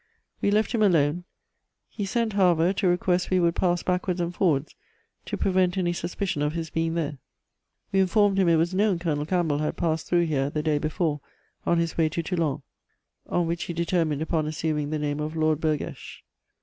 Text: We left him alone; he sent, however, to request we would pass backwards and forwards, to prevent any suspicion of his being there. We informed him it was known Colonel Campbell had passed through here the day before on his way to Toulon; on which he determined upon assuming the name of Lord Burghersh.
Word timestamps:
We 0.41 0.49
left 0.49 0.71
him 0.71 0.81
alone; 0.81 1.25
he 1.87 2.05
sent, 2.05 2.33
however, 2.33 2.73
to 2.73 2.87
request 2.87 3.29
we 3.29 3.39
would 3.39 3.53
pass 3.55 3.83
backwards 3.83 4.19
and 4.19 4.33
forwards, 4.33 4.73
to 5.27 5.37
prevent 5.37 5.77
any 5.77 5.93
suspicion 5.93 6.41
of 6.41 6.53
his 6.53 6.71
being 6.71 6.95
there. 6.95 7.19
We 7.91 7.99
informed 7.99 8.39
him 8.39 8.49
it 8.49 8.55
was 8.55 8.73
known 8.73 8.97
Colonel 8.97 9.27
Campbell 9.27 9.59
had 9.59 9.77
passed 9.77 10.07
through 10.07 10.25
here 10.25 10.49
the 10.49 10.63
day 10.63 10.79
before 10.79 11.21
on 11.67 11.77
his 11.77 11.99
way 11.99 12.09
to 12.09 12.23
Toulon; 12.23 12.63
on 13.27 13.45
which 13.45 13.65
he 13.65 13.73
determined 13.73 14.23
upon 14.23 14.47
assuming 14.47 14.89
the 14.89 14.97
name 14.97 15.19
of 15.19 15.35
Lord 15.35 15.61
Burghersh. 15.61 16.23